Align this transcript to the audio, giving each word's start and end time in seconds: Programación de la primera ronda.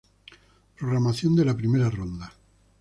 Programación 0.79 1.35
de 1.35 1.45
la 1.45 1.55
primera 1.55 1.87
ronda. 1.87 2.33